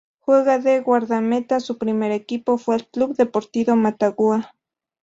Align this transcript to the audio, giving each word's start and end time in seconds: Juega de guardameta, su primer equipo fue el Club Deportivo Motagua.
Juega 0.19 0.57
de 0.57 0.79
guardameta, 0.79 1.59
su 1.59 1.77
primer 1.77 2.11
equipo 2.11 2.57
fue 2.57 2.75
el 2.77 2.87
Club 2.87 3.15
Deportivo 3.15 3.75
Motagua. 3.75 4.55